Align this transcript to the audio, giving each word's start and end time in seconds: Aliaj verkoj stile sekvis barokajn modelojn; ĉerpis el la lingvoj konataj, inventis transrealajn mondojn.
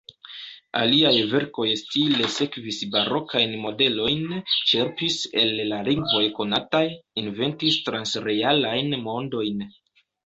Aliaj 0.77 1.11
verkoj 1.33 1.65
stile 1.81 2.29
sekvis 2.35 2.79
barokajn 2.95 3.53
modelojn; 3.65 4.25
ĉerpis 4.71 5.19
el 5.43 5.53
la 5.73 5.83
lingvoj 5.89 6.25
konataj, 6.41 6.85
inventis 7.25 7.79
transrealajn 7.91 8.97
mondojn. 9.09 9.63